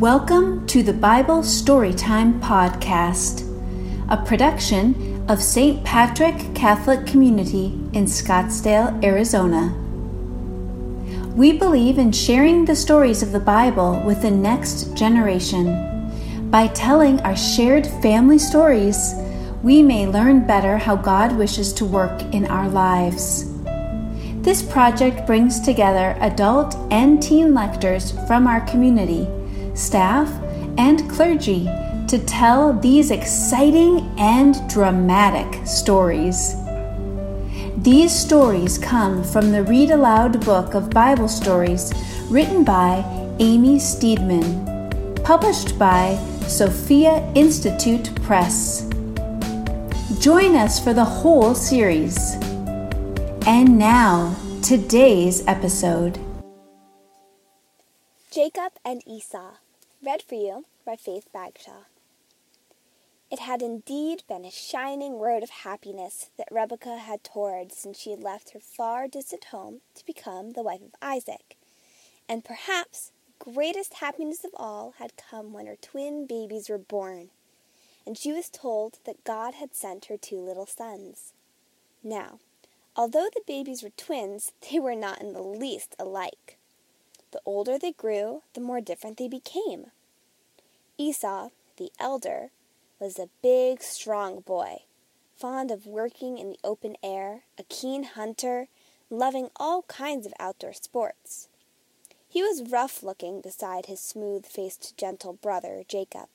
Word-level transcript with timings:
Welcome 0.00 0.66
to 0.68 0.82
the 0.82 0.94
Bible 0.94 1.40
Storytime 1.40 2.40
Podcast, 2.40 3.44
a 4.08 4.16
production 4.16 5.22
of 5.28 5.42
St. 5.42 5.84
Patrick 5.84 6.54
Catholic 6.54 7.06
Community 7.06 7.78
in 7.92 8.06
Scottsdale, 8.06 9.04
Arizona. 9.04 9.74
We 11.36 11.58
believe 11.58 11.98
in 11.98 12.12
sharing 12.12 12.64
the 12.64 12.74
stories 12.74 13.22
of 13.22 13.32
the 13.32 13.40
Bible 13.40 14.02
with 14.06 14.22
the 14.22 14.30
next 14.30 14.96
generation. 14.96 16.48
By 16.50 16.68
telling 16.68 17.20
our 17.20 17.36
shared 17.36 17.86
family 18.00 18.38
stories, 18.38 19.12
we 19.62 19.82
may 19.82 20.06
learn 20.06 20.46
better 20.46 20.78
how 20.78 20.96
God 20.96 21.36
wishes 21.36 21.74
to 21.74 21.84
work 21.84 22.22
in 22.32 22.46
our 22.46 22.70
lives. 22.70 23.52
This 24.40 24.62
project 24.62 25.26
brings 25.26 25.60
together 25.60 26.16
adult 26.20 26.74
and 26.90 27.22
teen 27.22 27.52
lectors 27.52 28.12
from 28.26 28.46
our 28.46 28.62
community, 28.62 29.28
staff, 29.80 30.28
and 30.78 31.08
clergy 31.10 31.64
to 32.06 32.18
tell 32.26 32.72
these 32.72 33.10
exciting 33.10 33.98
and 34.18 34.56
dramatic 34.68 35.66
stories. 35.66 36.54
These 37.78 38.12
stories 38.12 38.78
come 38.78 39.24
from 39.24 39.52
the 39.52 39.64
Read 39.64 39.90
Aloud 39.90 40.44
book 40.44 40.74
of 40.74 40.90
Bible 40.90 41.28
stories 41.28 41.92
written 42.28 42.62
by 42.62 43.02
Amy 43.38 43.78
Steedman, 43.78 45.24
published 45.24 45.78
by 45.78 46.16
Sophia 46.46 47.26
Institute 47.34 48.14
Press. 48.22 48.88
Join 50.20 50.56
us 50.56 50.78
for 50.82 50.92
the 50.92 51.04
whole 51.04 51.54
series. 51.54 52.34
And 53.46 53.78
now, 53.78 54.36
today's 54.62 55.46
episode 55.46 56.18
Jacob 58.30 58.72
and 58.84 59.02
Esau, 59.06 59.54
read 60.04 60.22
for 60.22 60.34
you 60.34 60.64
by 60.84 60.96
Faith 60.96 61.28
Bagshaw. 61.32 61.84
It 63.30 63.38
had 63.38 63.62
indeed 63.62 64.22
been 64.28 64.44
a 64.44 64.50
shining 64.50 65.18
road 65.18 65.42
of 65.42 65.50
happiness 65.50 66.30
that 66.36 66.48
Rebekah 66.50 66.98
had 66.98 67.22
toured 67.22 67.72
since 67.72 67.98
she 67.98 68.10
had 68.10 68.22
left 68.22 68.50
her 68.50 68.60
far 68.60 69.06
distant 69.06 69.44
home 69.44 69.80
to 69.94 70.06
become 70.06 70.52
the 70.52 70.62
wife 70.62 70.82
of 70.82 70.94
Isaac. 71.00 71.56
And 72.28 72.44
perhaps 72.44 73.12
the 73.26 73.52
greatest 73.52 73.94
happiness 73.94 74.44
of 74.44 74.50
all 74.56 74.94
had 74.98 75.12
come 75.16 75.52
when 75.52 75.66
her 75.66 75.76
twin 75.76 76.26
babies 76.26 76.68
were 76.68 76.78
born, 76.78 77.30
and 78.06 78.18
she 78.18 78.32
was 78.32 78.48
told 78.48 78.98
that 79.04 79.24
God 79.24 79.54
had 79.54 79.74
sent 79.74 80.06
her 80.06 80.16
two 80.16 80.40
little 80.40 80.66
sons. 80.66 81.32
Now, 82.02 82.40
Although 82.96 83.28
the 83.32 83.42
babies 83.46 83.82
were 83.82 83.90
twins, 83.96 84.52
they 84.70 84.78
were 84.78 84.96
not 84.96 85.20
in 85.20 85.32
the 85.32 85.42
least 85.42 85.94
alike. 85.98 86.58
The 87.30 87.40
older 87.46 87.78
they 87.78 87.92
grew, 87.92 88.42
the 88.54 88.60
more 88.60 88.80
different 88.80 89.16
they 89.16 89.28
became. 89.28 89.86
Esau, 91.00 91.48
the 91.78 91.90
elder, 91.98 92.50
was 92.98 93.18
a 93.18 93.30
big, 93.40 93.80
strong 93.80 94.40
boy, 94.40 94.82
fond 95.34 95.70
of 95.70 95.86
working 95.86 96.36
in 96.36 96.50
the 96.50 96.58
open 96.62 96.94
air, 97.02 97.44
a 97.58 97.62
keen 97.62 98.02
hunter, 98.02 98.68
loving 99.08 99.48
all 99.56 99.80
kinds 99.84 100.26
of 100.26 100.34
outdoor 100.38 100.74
sports. 100.74 101.48
He 102.28 102.42
was 102.42 102.70
rough 102.70 103.02
looking 103.02 103.40
beside 103.40 103.86
his 103.86 103.98
smooth 103.98 104.44
faced, 104.44 104.94
gentle 104.98 105.32
brother, 105.32 105.84
Jacob, 105.88 106.28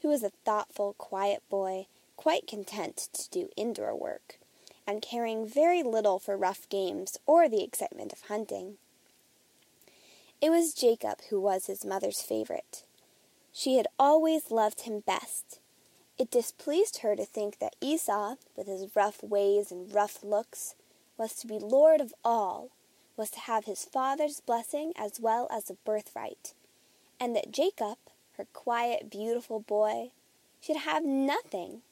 who 0.00 0.08
was 0.08 0.24
a 0.24 0.32
thoughtful, 0.44 0.94
quiet 0.98 1.44
boy, 1.48 1.86
quite 2.16 2.48
content 2.48 3.08
to 3.12 3.30
do 3.30 3.50
indoor 3.56 3.94
work 3.94 4.40
and 4.84 5.00
caring 5.00 5.46
very 5.46 5.84
little 5.84 6.18
for 6.18 6.36
rough 6.36 6.68
games 6.68 7.18
or 7.24 7.48
the 7.48 7.62
excitement 7.62 8.12
of 8.12 8.22
hunting. 8.22 8.78
It 10.40 10.50
was 10.50 10.74
Jacob 10.74 11.20
who 11.30 11.40
was 11.40 11.66
his 11.66 11.84
mother's 11.84 12.20
favorite. 12.20 12.82
She 13.52 13.76
had 13.76 13.86
always 13.98 14.50
loved 14.50 14.82
him 14.82 15.00
best. 15.00 15.60
It 16.18 16.30
displeased 16.30 16.98
her 16.98 17.14
to 17.14 17.24
think 17.24 17.58
that 17.58 17.76
Esau, 17.80 18.36
with 18.56 18.66
his 18.66 18.96
rough 18.96 19.22
ways 19.22 19.70
and 19.70 19.92
rough 19.92 20.24
looks, 20.24 20.74
was 21.18 21.34
to 21.36 21.46
be 21.46 21.58
lord 21.58 22.00
of 22.00 22.14
all, 22.24 22.70
was 23.16 23.30
to 23.30 23.40
have 23.40 23.66
his 23.66 23.84
father's 23.84 24.40
blessing 24.40 24.92
as 24.96 25.20
well 25.20 25.48
as 25.50 25.68
a 25.68 25.74
birthright, 25.74 26.54
and 27.20 27.36
that 27.36 27.52
Jacob, 27.52 27.98
her 28.36 28.46
quiet, 28.52 29.10
beautiful 29.10 29.60
boy, 29.60 30.10
should 30.60 30.78
have 30.78 31.04
nothing. 31.04 31.82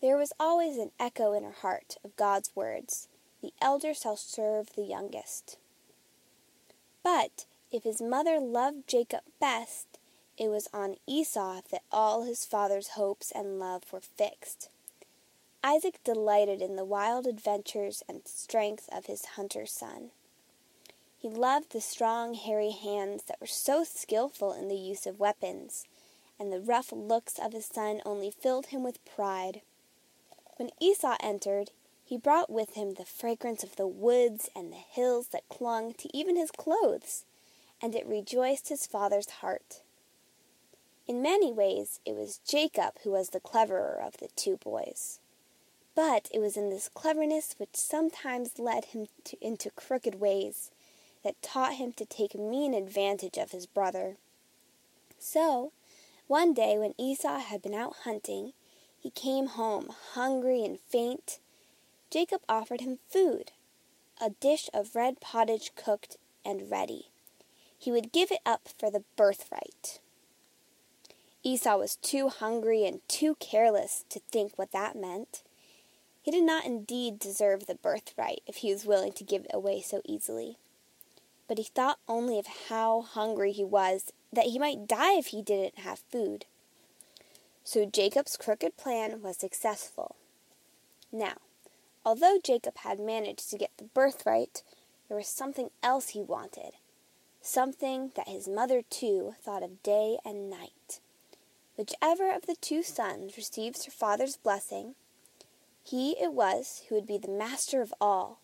There 0.00 0.16
was 0.16 0.32
always 0.38 0.76
an 0.76 0.92
echo 1.00 1.32
in 1.32 1.42
her 1.42 1.52
heart 1.52 1.96
of 2.04 2.16
God's 2.16 2.50
words 2.54 3.08
The 3.42 3.52
elder 3.60 3.94
shall 3.94 4.16
serve 4.16 4.74
the 4.74 4.82
youngest. 4.84 5.58
But 7.02 7.46
if 7.72 7.82
his 7.82 8.00
mother 8.00 8.38
loved 8.38 8.86
Jacob 8.86 9.22
best, 9.40 9.95
it 10.38 10.48
was 10.48 10.68
on 10.72 10.96
Esau 11.06 11.62
that 11.70 11.82
all 11.90 12.24
his 12.24 12.44
father's 12.44 12.88
hopes 12.88 13.30
and 13.30 13.58
love 13.58 13.92
were 13.92 14.00
fixed. 14.00 14.68
Isaac 15.64 15.98
delighted 16.04 16.62
in 16.62 16.76
the 16.76 16.84
wild 16.84 17.26
adventures 17.26 18.02
and 18.08 18.20
strength 18.26 18.88
of 18.92 19.06
his 19.06 19.24
hunter 19.36 19.66
son. 19.66 20.10
He 21.18 21.28
loved 21.28 21.72
the 21.72 21.80
strong, 21.80 22.34
hairy 22.34 22.70
hands 22.70 23.24
that 23.24 23.40
were 23.40 23.46
so 23.46 23.82
skilful 23.82 24.52
in 24.52 24.68
the 24.68 24.76
use 24.76 25.06
of 25.06 25.18
weapons, 25.18 25.84
and 26.38 26.52
the 26.52 26.60
rough 26.60 26.92
looks 26.92 27.38
of 27.38 27.52
his 27.52 27.66
son 27.66 28.00
only 28.04 28.30
filled 28.30 28.66
him 28.66 28.84
with 28.84 29.04
pride. 29.04 29.62
When 30.56 30.70
Esau 30.80 31.16
entered, 31.20 31.70
he 32.04 32.16
brought 32.16 32.48
with 32.48 32.74
him 32.74 32.94
the 32.94 33.04
fragrance 33.04 33.64
of 33.64 33.76
the 33.76 33.88
woods 33.88 34.48
and 34.54 34.72
the 34.72 34.76
hills 34.76 35.28
that 35.28 35.48
clung 35.48 35.94
to 35.94 36.16
even 36.16 36.36
his 36.36 36.52
clothes, 36.52 37.24
and 37.82 37.94
it 37.94 38.06
rejoiced 38.06 38.68
his 38.68 38.86
father's 38.86 39.30
heart. 39.30 39.80
In 41.08 41.22
many 41.22 41.52
ways, 41.52 42.00
it 42.04 42.16
was 42.16 42.40
Jacob 42.44 42.94
who 43.04 43.12
was 43.12 43.30
the 43.30 43.40
cleverer 43.40 44.00
of 44.02 44.16
the 44.16 44.28
two 44.34 44.56
boys. 44.56 45.20
But 45.94 46.28
it 46.34 46.40
was 46.40 46.56
in 46.56 46.68
this 46.68 46.88
cleverness 46.88 47.54
which 47.58 47.76
sometimes 47.76 48.58
led 48.58 48.86
him 48.86 49.06
to, 49.24 49.36
into 49.40 49.70
crooked 49.70 50.16
ways 50.16 50.70
that 51.22 51.40
taught 51.42 51.74
him 51.74 51.92
to 51.94 52.04
take 52.04 52.34
mean 52.34 52.74
advantage 52.74 53.38
of 53.38 53.52
his 53.52 53.66
brother. 53.66 54.16
So, 55.18 55.72
one 56.26 56.52
day 56.52 56.76
when 56.76 56.94
Esau 56.98 57.38
had 57.38 57.62
been 57.62 57.74
out 57.74 57.96
hunting, 58.02 58.52
he 58.98 59.10
came 59.10 59.46
home 59.46 59.90
hungry 60.14 60.64
and 60.64 60.80
faint. 60.80 61.38
Jacob 62.10 62.42
offered 62.48 62.80
him 62.80 62.98
food, 63.08 63.52
a 64.20 64.30
dish 64.30 64.68
of 64.74 64.96
red 64.96 65.20
pottage 65.20 65.70
cooked 65.76 66.16
and 66.44 66.68
ready. 66.70 67.10
He 67.78 67.92
would 67.92 68.12
give 68.12 68.32
it 68.32 68.40
up 68.44 68.68
for 68.76 68.90
the 68.90 69.04
birthright. 69.16 70.00
Esau 71.46 71.76
was 71.76 71.94
too 71.94 72.28
hungry 72.28 72.84
and 72.84 73.08
too 73.08 73.36
careless 73.36 74.04
to 74.08 74.18
think 74.18 74.58
what 74.58 74.72
that 74.72 74.96
meant. 74.96 75.44
He 76.20 76.32
did 76.32 76.42
not 76.42 76.64
indeed 76.64 77.20
deserve 77.20 77.66
the 77.66 77.76
birthright 77.76 78.42
if 78.48 78.56
he 78.56 78.72
was 78.72 78.84
willing 78.84 79.12
to 79.12 79.22
give 79.22 79.44
it 79.44 79.52
away 79.54 79.80
so 79.80 80.02
easily. 80.04 80.56
But 81.46 81.58
he 81.58 81.62
thought 81.62 82.00
only 82.08 82.40
of 82.40 82.48
how 82.68 83.02
hungry 83.02 83.52
he 83.52 83.62
was, 83.62 84.12
that 84.32 84.46
he 84.46 84.58
might 84.58 84.88
die 84.88 85.12
if 85.18 85.26
he 85.26 85.40
didn't 85.40 85.78
have 85.78 86.00
food. 86.10 86.46
So 87.62 87.86
Jacob's 87.86 88.36
crooked 88.36 88.76
plan 88.76 89.22
was 89.22 89.36
successful. 89.36 90.16
Now, 91.12 91.34
although 92.04 92.40
Jacob 92.42 92.78
had 92.78 92.98
managed 92.98 93.50
to 93.50 93.58
get 93.58 93.70
the 93.76 93.84
birthright, 93.84 94.64
there 95.06 95.16
was 95.16 95.28
something 95.28 95.70
else 95.80 96.08
he 96.08 96.22
wanted. 96.22 96.72
Something 97.40 98.10
that 98.16 98.26
his 98.26 98.48
mother, 98.48 98.82
too, 98.90 99.36
thought 99.40 99.62
of 99.62 99.84
day 99.84 100.18
and 100.24 100.50
night. 100.50 100.98
Whichever 101.76 102.30
of 102.30 102.46
the 102.46 102.56
two 102.56 102.82
sons 102.82 103.36
received 103.36 103.84
her 103.84 103.90
father's 103.90 104.36
blessing, 104.36 104.94
he 105.84 106.12
it 106.12 106.32
was 106.32 106.82
who 106.88 106.94
would 106.94 107.06
be 107.06 107.18
the 107.18 107.28
master 107.28 107.82
of 107.82 107.92
all, 108.00 108.40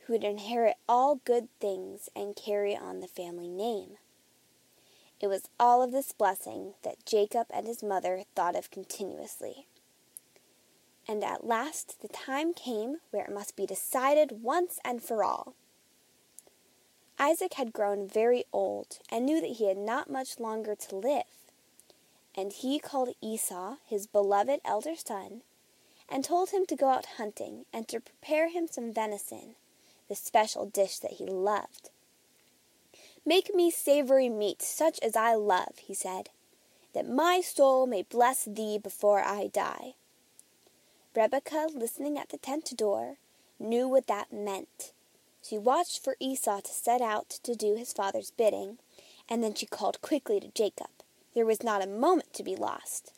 who 0.00 0.14
would 0.14 0.24
inherit 0.24 0.76
all 0.88 1.16
good 1.16 1.48
things 1.60 2.08
and 2.16 2.34
carry 2.34 2.74
on 2.74 3.00
the 3.00 3.06
family 3.06 3.48
name. 3.48 3.98
It 5.20 5.28
was 5.28 5.48
all 5.60 5.82
of 5.82 5.92
this 5.92 6.12
blessing 6.12 6.74
that 6.82 7.06
Jacob 7.06 7.46
and 7.52 7.66
his 7.66 7.82
mother 7.82 8.24
thought 8.34 8.56
of 8.56 8.70
continuously. 8.70 9.66
And 11.06 11.22
at 11.22 11.46
last 11.46 12.00
the 12.00 12.08
time 12.08 12.54
came 12.54 12.96
where 13.10 13.24
it 13.24 13.32
must 13.32 13.54
be 13.54 13.66
decided 13.66 14.42
once 14.42 14.78
and 14.84 15.02
for 15.02 15.22
all. 15.22 15.54
Isaac 17.18 17.54
had 17.54 17.72
grown 17.72 18.08
very 18.08 18.44
old 18.52 18.98
and 19.10 19.26
knew 19.26 19.40
that 19.40 19.58
he 19.58 19.68
had 19.68 19.76
not 19.76 20.10
much 20.10 20.40
longer 20.40 20.74
to 20.74 20.96
live. 20.96 21.41
And 22.36 22.52
he 22.52 22.78
called 22.78 23.14
Esau, 23.20 23.76
his 23.86 24.06
beloved 24.06 24.60
elder 24.64 24.96
son, 24.96 25.42
and 26.08 26.24
told 26.24 26.50
him 26.50 26.66
to 26.66 26.76
go 26.76 26.88
out 26.88 27.16
hunting 27.16 27.64
and 27.72 27.86
to 27.88 28.00
prepare 28.00 28.48
him 28.48 28.66
some 28.70 28.92
venison, 28.92 29.54
the 30.08 30.14
special 30.14 30.66
dish 30.66 30.98
that 30.98 31.12
he 31.12 31.26
loved. 31.26 31.90
Make 33.24 33.54
me 33.54 33.70
savory 33.70 34.28
meat, 34.28 34.62
such 34.62 34.98
as 35.00 35.14
I 35.14 35.34
love, 35.34 35.78
he 35.78 35.94
said, 35.94 36.30
that 36.92 37.08
my 37.08 37.40
soul 37.40 37.86
may 37.86 38.02
bless 38.02 38.44
thee 38.44 38.78
before 38.78 39.20
I 39.20 39.46
die. 39.46 39.94
Rebekah, 41.14 41.68
listening 41.74 42.18
at 42.18 42.30
the 42.30 42.38
tent 42.38 42.72
door, 42.76 43.16
knew 43.58 43.86
what 43.86 44.06
that 44.06 44.32
meant. 44.32 44.92
She 45.42 45.58
watched 45.58 46.02
for 46.02 46.16
Esau 46.18 46.60
to 46.60 46.72
set 46.72 47.00
out 47.00 47.28
to 47.42 47.54
do 47.54 47.76
his 47.76 47.92
father's 47.92 48.30
bidding, 48.30 48.78
And 49.28 49.42
then 49.42 49.54
she 49.54 49.66
called 49.66 50.02
quickly 50.02 50.40
to 50.40 50.48
Jacob. 50.48 50.90
There 51.34 51.46
was 51.46 51.62
not 51.62 51.82
a 51.82 51.86
moment 51.86 52.32
to 52.34 52.42
be 52.42 52.56
lost. 52.56 53.12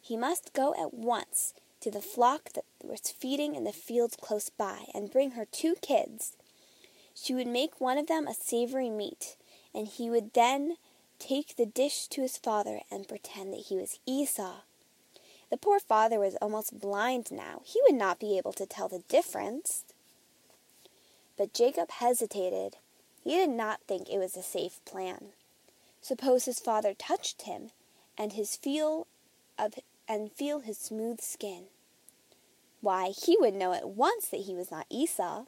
He 0.00 0.16
must 0.16 0.52
go 0.52 0.74
at 0.74 0.94
once 0.94 1.54
to 1.80 1.90
the 1.90 2.02
flock 2.02 2.52
that 2.54 2.64
was 2.82 3.10
feeding 3.10 3.54
in 3.54 3.64
the 3.64 3.72
fields 3.72 4.16
close 4.20 4.50
by 4.50 4.86
and 4.94 5.10
bring 5.10 5.32
her 5.32 5.44
two 5.44 5.76
kids. 5.80 6.36
She 7.14 7.34
would 7.34 7.46
make 7.46 7.80
one 7.80 7.98
of 7.98 8.06
them 8.06 8.26
a 8.26 8.34
savory 8.34 8.90
meat, 8.90 9.36
and 9.74 9.86
he 9.86 10.10
would 10.10 10.34
then 10.34 10.76
take 11.18 11.56
the 11.56 11.66
dish 11.66 12.06
to 12.08 12.22
his 12.22 12.36
father 12.36 12.80
and 12.90 13.08
pretend 13.08 13.52
that 13.52 13.66
he 13.68 13.76
was 13.76 13.98
Esau. 14.06 14.60
The 15.50 15.56
poor 15.56 15.80
father 15.80 16.20
was 16.20 16.36
almost 16.36 16.78
blind 16.78 17.32
now. 17.32 17.62
He 17.64 17.80
would 17.82 17.98
not 17.98 18.20
be 18.20 18.36
able 18.36 18.52
to 18.52 18.66
tell 18.66 18.88
the 18.88 19.02
difference. 19.08 19.84
But 21.36 21.54
Jacob 21.54 21.90
hesitated. 21.90 22.76
He 23.24 23.30
did 23.30 23.50
not 23.50 23.80
think 23.86 24.08
it 24.08 24.18
was 24.18 24.36
a 24.36 24.42
safe 24.42 24.80
plan. 24.84 25.28
Suppose 26.00 26.44
his 26.44 26.60
father 26.60 26.94
touched 26.94 27.42
him 27.42 27.70
and 28.16 28.32
his 28.32 28.56
feel 28.56 29.06
of 29.58 29.74
and 30.08 30.32
feel 30.32 30.60
his 30.60 30.78
smooth 30.78 31.20
skin. 31.20 31.64
Why, 32.80 33.08
he 33.08 33.36
would 33.38 33.54
know 33.54 33.72
at 33.72 33.90
once 33.90 34.28
that 34.28 34.42
he 34.42 34.54
was 34.54 34.70
not 34.70 34.86
Esau. 34.88 35.44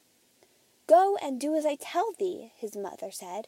Go 0.87 1.17
and 1.23 1.41
do 1.41 1.55
as 1.55 1.65
I 1.65 1.77
tell 1.77 2.13
thee, 2.19 2.53
his 2.57 2.77
mother 2.77 3.11
said. 3.11 3.47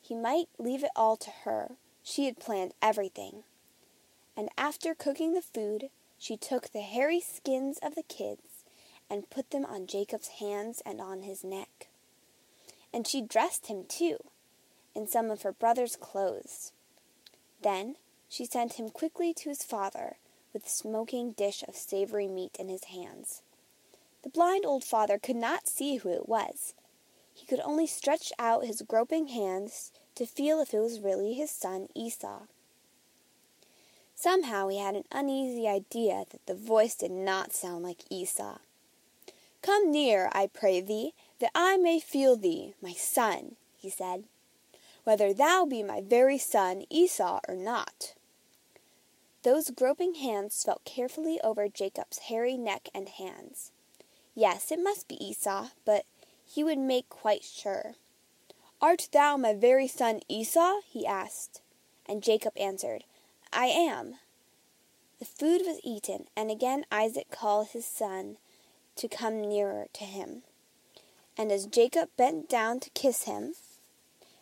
He 0.00 0.14
might 0.14 0.48
leave 0.58 0.82
it 0.82 0.90
all 0.96 1.16
to 1.18 1.30
her. 1.44 1.72
She 2.02 2.26
had 2.26 2.40
planned 2.40 2.74
everything. 2.82 3.44
And 4.36 4.48
after 4.58 4.94
cooking 4.94 5.34
the 5.34 5.42
food, 5.42 5.90
she 6.18 6.36
took 6.36 6.70
the 6.70 6.80
hairy 6.80 7.20
skins 7.20 7.78
of 7.82 7.94
the 7.94 8.02
kids 8.02 8.64
and 9.08 9.30
put 9.30 9.50
them 9.50 9.64
on 9.64 9.86
Jacob's 9.86 10.28
hands 10.40 10.82
and 10.84 11.00
on 11.00 11.22
his 11.22 11.44
neck. 11.44 11.88
And 12.92 13.06
she 13.06 13.20
dressed 13.20 13.66
him, 13.66 13.84
too, 13.88 14.18
in 14.94 15.06
some 15.06 15.30
of 15.30 15.42
her 15.42 15.52
brother's 15.52 15.96
clothes. 15.96 16.72
Then 17.62 17.96
she 18.28 18.44
sent 18.44 18.74
him 18.74 18.90
quickly 18.90 19.32
to 19.34 19.48
his 19.48 19.62
father 19.62 20.16
with 20.52 20.66
a 20.66 20.70
smoking 20.70 21.32
dish 21.32 21.62
of 21.66 21.76
savory 21.76 22.28
meat 22.28 22.56
in 22.58 22.68
his 22.68 22.84
hands. 22.84 23.42
The 24.22 24.30
blind 24.30 24.66
old 24.66 24.84
father 24.84 25.18
could 25.18 25.36
not 25.36 25.68
see 25.68 25.96
who 25.96 26.08
it 26.10 26.28
was. 26.28 26.74
He 27.32 27.46
could 27.46 27.60
only 27.60 27.86
stretch 27.86 28.32
out 28.38 28.66
his 28.66 28.82
groping 28.82 29.28
hands 29.28 29.92
to 30.16 30.26
feel 30.26 30.60
if 30.60 30.74
it 30.74 30.80
was 30.80 31.00
really 31.00 31.34
his 31.34 31.50
son 31.50 31.88
Esau. 31.94 32.42
Somehow 34.16 34.66
he 34.66 34.78
had 34.78 34.96
an 34.96 35.04
uneasy 35.12 35.68
idea 35.68 36.24
that 36.30 36.44
the 36.46 36.54
voice 36.54 36.96
did 36.96 37.12
not 37.12 37.52
sound 37.52 37.84
like 37.84 38.02
Esau. 38.10 38.58
Come 39.62 39.92
near, 39.92 40.28
I 40.32 40.48
pray 40.48 40.80
thee, 40.80 41.14
that 41.38 41.52
I 41.54 41.76
may 41.76 42.00
feel 42.00 42.36
thee, 42.36 42.74
my 42.82 42.92
son, 42.92 43.54
he 43.76 43.88
said, 43.88 44.24
whether 45.08 45.32
thou 45.32 45.64
be 45.64 45.82
my 45.82 46.02
very 46.02 46.36
son 46.36 46.84
Esau 46.90 47.40
or 47.48 47.56
not. 47.56 48.12
Those 49.42 49.70
groping 49.70 50.16
hands 50.16 50.62
felt 50.62 50.84
carefully 50.84 51.40
over 51.42 51.66
Jacob's 51.66 52.18
hairy 52.28 52.58
neck 52.58 52.90
and 52.94 53.08
hands. 53.08 53.72
Yes, 54.34 54.70
it 54.70 54.78
must 54.78 55.08
be 55.08 55.14
Esau, 55.14 55.68
but 55.86 56.04
he 56.44 56.62
would 56.62 56.76
make 56.76 57.08
quite 57.08 57.42
sure. 57.42 57.94
Art 58.82 59.08
thou 59.10 59.38
my 59.38 59.54
very 59.54 59.88
son 59.88 60.20
Esau? 60.28 60.80
he 60.86 61.06
asked. 61.06 61.62
And 62.04 62.22
Jacob 62.22 62.52
answered, 62.58 63.04
I 63.50 63.68
am. 63.68 64.16
The 65.20 65.24
food 65.24 65.62
was 65.64 65.80
eaten, 65.82 66.26
and 66.36 66.50
again 66.50 66.84
Isaac 66.92 67.30
called 67.30 67.68
his 67.68 67.86
son 67.86 68.36
to 68.96 69.08
come 69.08 69.40
nearer 69.40 69.86
to 69.94 70.04
him. 70.04 70.42
And 71.34 71.50
as 71.50 71.64
Jacob 71.64 72.10
bent 72.18 72.46
down 72.50 72.78
to 72.80 72.90
kiss 72.90 73.22
him, 73.22 73.54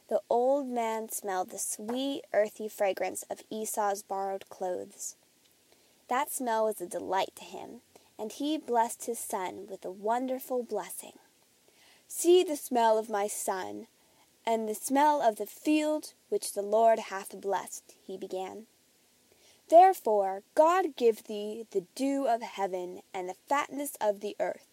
the 0.09 0.21
old 0.31 0.69
man 0.69 1.09
smelled 1.09 1.51
the 1.51 1.59
sweet, 1.59 2.23
earthy 2.33 2.69
fragrance 2.69 3.25
of 3.29 3.43
Esau's 3.51 4.03
borrowed 4.03 4.49
clothes. 4.49 5.17
That 6.09 6.31
smell 6.31 6.67
was 6.67 6.81
a 6.81 6.87
delight 6.87 7.33
to 7.37 7.45
him, 7.45 7.81
and 8.19 8.31
he 8.31 8.57
blessed 8.57 9.07
his 9.07 9.19
son 9.19 9.67
with 9.69 9.85
a 9.85 9.91
wonderful 9.91 10.63
blessing. 10.63 11.19
See 12.07 12.45
the 12.45 12.57
smell 12.57 12.99
of 12.99 13.11
my 13.11 13.27
son, 13.27 13.89
and 14.47 14.69
the 14.69 14.75
smell 14.75 15.21
of 15.21 15.37
the 15.37 15.47
field 15.47 16.13
which 16.29 16.53
the 16.53 16.63
Lord 16.63 16.99
hath 16.99 17.41
blessed, 17.41 17.95
he 18.07 18.17
began. 18.17 18.67
Therefore 19.69 20.43
God 20.55 20.95
give 20.97 21.25
thee 21.25 21.67
the 21.73 21.85
dew 21.97 22.29
of 22.29 22.43
heaven 22.43 23.01
and 23.13 23.29
the 23.29 23.35
fatness 23.49 23.97
of 24.01 24.21
the 24.21 24.37
earth. 24.39 24.69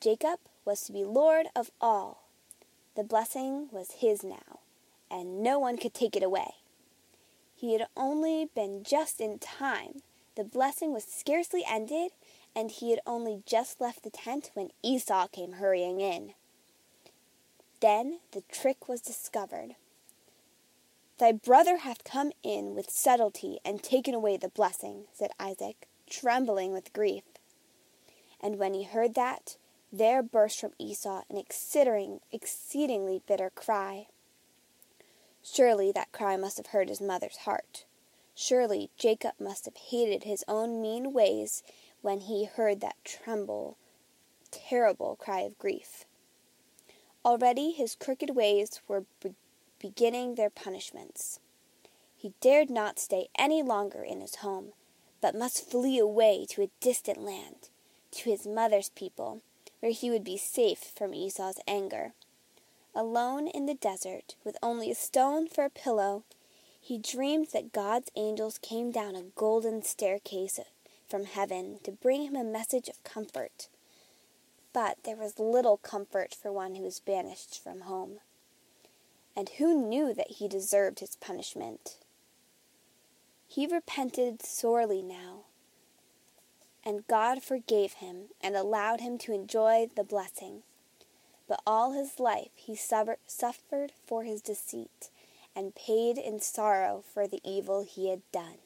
Jacob 0.00 0.38
was 0.66 0.82
to 0.82 0.92
be 0.92 1.04
Lord 1.04 1.46
of 1.56 1.70
all. 1.80 2.21
The 2.94 3.04
blessing 3.04 3.68
was 3.72 3.92
his 3.98 4.22
now, 4.22 4.60
and 5.10 5.42
no 5.42 5.58
one 5.58 5.78
could 5.78 5.94
take 5.94 6.14
it 6.14 6.22
away. 6.22 6.56
He 7.54 7.72
had 7.72 7.86
only 7.96 8.50
been 8.54 8.82
just 8.84 9.20
in 9.20 9.38
time. 9.38 10.02
The 10.36 10.44
blessing 10.44 10.92
was 10.92 11.04
scarcely 11.04 11.64
ended, 11.66 12.12
and 12.54 12.70
he 12.70 12.90
had 12.90 13.00
only 13.06 13.42
just 13.46 13.80
left 13.80 14.02
the 14.02 14.10
tent 14.10 14.50
when 14.54 14.70
Esau 14.82 15.28
came 15.28 15.52
hurrying 15.52 16.00
in. 16.00 16.34
Then 17.80 18.20
the 18.32 18.42
trick 18.50 18.88
was 18.88 19.00
discovered. 19.00 19.76
Thy 21.18 21.32
brother 21.32 21.78
hath 21.78 22.04
come 22.04 22.32
in 22.42 22.74
with 22.74 22.90
subtlety 22.90 23.58
and 23.64 23.82
taken 23.82 24.14
away 24.14 24.36
the 24.36 24.48
blessing, 24.48 25.04
said 25.12 25.30
Isaac, 25.38 25.86
trembling 26.10 26.72
with 26.72 26.92
grief. 26.92 27.22
And 28.40 28.58
when 28.58 28.74
he 28.74 28.82
heard 28.82 29.14
that, 29.14 29.56
there 29.92 30.22
burst 30.22 30.58
from 30.58 30.72
Esau 30.78 31.22
an 31.28 31.36
exceedingly 31.36 33.22
bitter 33.26 33.50
cry. 33.50 34.06
Surely 35.42 35.92
that 35.92 36.12
cry 36.12 36.36
must 36.36 36.56
have 36.56 36.68
hurt 36.68 36.88
his 36.88 37.00
mother's 37.00 37.38
heart. 37.38 37.84
Surely 38.34 38.90
Jacob 38.96 39.34
must 39.38 39.66
have 39.66 39.76
hated 39.76 40.24
his 40.24 40.44
own 40.48 40.80
mean 40.80 41.12
ways 41.12 41.62
when 42.00 42.20
he 42.20 42.44
heard 42.44 42.80
that 42.80 42.96
tremble, 43.04 43.76
terrible 44.50 45.16
cry 45.16 45.40
of 45.40 45.58
grief. 45.58 46.06
Already 47.24 47.72
his 47.72 47.94
crooked 47.94 48.30
ways 48.30 48.80
were 48.88 49.04
be- 49.22 49.34
beginning 49.78 50.34
their 50.34 50.50
punishments. 50.50 51.38
He 52.16 52.32
dared 52.40 52.70
not 52.70 52.98
stay 52.98 53.28
any 53.36 53.62
longer 53.62 54.02
in 54.02 54.20
his 54.20 54.36
home, 54.36 54.72
but 55.20 55.34
must 55.34 55.68
flee 55.70 55.98
away 55.98 56.46
to 56.50 56.62
a 56.62 56.70
distant 56.80 57.22
land, 57.22 57.68
to 58.12 58.30
his 58.30 58.46
mother's 58.46 58.90
people, 58.90 59.42
where 59.82 59.90
he 59.90 60.10
would 60.12 60.22
be 60.22 60.36
safe 60.36 60.92
from 60.94 61.12
Esau's 61.12 61.58
anger. 61.66 62.12
Alone 62.94 63.48
in 63.48 63.66
the 63.66 63.74
desert, 63.74 64.36
with 64.44 64.56
only 64.62 64.92
a 64.92 64.94
stone 64.94 65.48
for 65.48 65.64
a 65.64 65.70
pillow, 65.70 66.22
he 66.80 66.98
dreamed 66.98 67.48
that 67.52 67.72
God's 67.72 68.08
angels 68.14 68.58
came 68.58 68.92
down 68.92 69.16
a 69.16 69.24
golden 69.34 69.82
staircase 69.82 70.60
from 71.08 71.24
heaven 71.24 71.80
to 71.82 71.90
bring 71.90 72.22
him 72.22 72.36
a 72.36 72.44
message 72.44 72.88
of 72.88 73.02
comfort. 73.02 73.66
But 74.72 74.98
there 75.02 75.16
was 75.16 75.40
little 75.40 75.78
comfort 75.78 76.32
for 76.32 76.52
one 76.52 76.76
who 76.76 76.84
was 76.84 77.00
banished 77.00 77.60
from 77.60 77.80
home. 77.80 78.20
And 79.36 79.48
who 79.58 79.88
knew 79.88 80.14
that 80.14 80.32
he 80.38 80.46
deserved 80.46 81.00
his 81.00 81.16
punishment? 81.16 81.96
He 83.48 83.66
repented 83.66 84.42
sorely 84.42 85.02
now, 85.02 85.40
and 86.84 87.06
God 87.06 87.42
forgave 87.42 87.94
him 87.94 88.28
and 88.40 88.56
allowed 88.56 89.00
him 89.00 89.18
to 89.18 89.32
enjoy 89.32 89.88
the 89.94 90.04
blessing. 90.04 90.62
But 91.48 91.60
all 91.66 91.92
his 91.92 92.18
life 92.18 92.50
he 92.54 92.74
suffered 92.76 93.92
for 94.06 94.24
his 94.24 94.40
deceit 94.40 95.10
and 95.54 95.74
paid 95.74 96.18
in 96.18 96.40
sorrow 96.40 97.04
for 97.12 97.26
the 97.26 97.40
evil 97.44 97.84
he 97.84 98.08
had 98.10 98.22
done. 98.32 98.58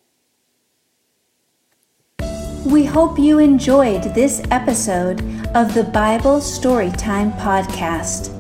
We 2.65 2.85
hope 2.85 3.19
you 3.19 3.39
enjoyed 3.39 4.03
this 4.15 4.43
episode 4.51 5.21
of 5.55 5.73
the 5.73 5.89
Bible 5.93 6.41
Storytime 6.41 7.33
Podcast. 7.39 8.33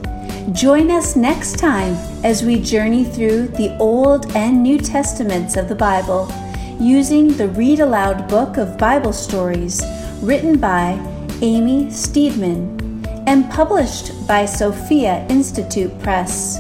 Join 0.53 0.91
us 0.91 1.17
next 1.17 1.59
time 1.59 1.95
as 2.25 2.43
we 2.43 2.61
journey 2.61 3.05
through 3.05 3.49
the 3.49 3.77
Old 3.79 4.35
and 4.37 4.63
New 4.63 4.79
Testaments 4.79 5.57
of 5.57 5.69
the 5.69 5.75
Bible 5.75 6.27
using 6.79 7.29
the 7.29 7.49
Read 7.49 7.81
Aloud 7.81 8.29
Book 8.29 8.59
of 8.59 8.77
Bible 8.77 9.13
Stories 9.13 9.83
written 10.21 10.59
by 10.59 10.93
Amy 11.41 11.87
Steedman 11.87 12.77
and 13.27 13.51
published 13.51 14.27
by 14.27 14.45
Sophia 14.45 15.27
Institute 15.29 15.97
Press. 16.01 16.59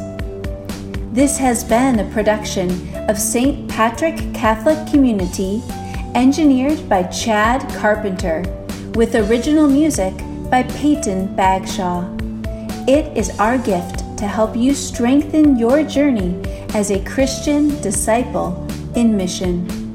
This 1.12 1.36
has 1.38 1.64
been 1.64 1.98
a 1.98 2.10
production 2.12 2.70
of 3.08 3.18
St. 3.18 3.68
Patrick 3.68 4.16
Catholic 4.34 4.90
Community 4.90 5.62
engineered 6.14 6.88
by 6.88 7.02
Chad 7.04 7.68
Carpenter, 7.74 8.42
with 8.94 9.14
original 9.14 9.68
music 9.68 10.14
by 10.50 10.62
Peyton 10.62 11.34
Bagshaw. 11.36 12.10
It 12.88 13.14
is 13.16 13.38
our 13.38 13.58
gift 13.58 13.98
to 14.18 14.26
help 14.26 14.56
you 14.56 14.74
strengthen 14.74 15.58
your 15.58 15.82
journey 15.82 16.40
as 16.74 16.90
a 16.90 17.04
Christian 17.04 17.68
disciple 17.82 18.66
in 18.94 19.14
mission. 19.14 19.85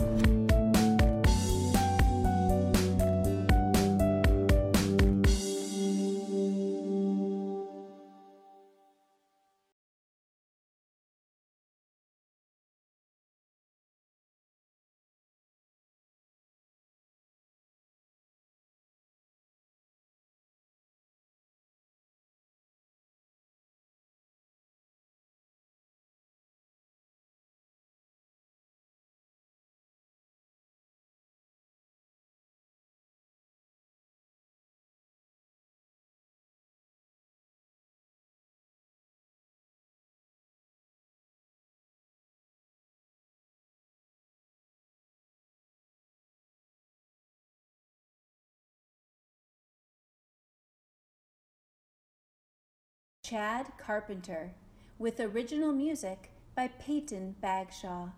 Chad 53.32 53.72
Carpenter, 53.78 54.52
with 55.00 55.22
original 55.22 55.72
music 55.72 56.32
by 56.54 56.68
Peyton 56.68 57.38
Bagshaw. 57.42 58.10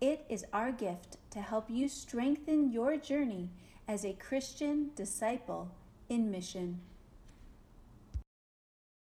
It 0.00 0.24
is 0.30 0.46
our 0.50 0.72
gift 0.72 1.18
to 1.32 1.42
help 1.42 1.68
you 1.68 1.90
strengthen 1.90 2.72
your 2.72 2.96
journey 2.96 3.50
as 3.86 4.02
a 4.02 4.14
Christian 4.14 4.92
disciple 4.96 5.70
in 6.08 6.30
mission. 6.30 6.80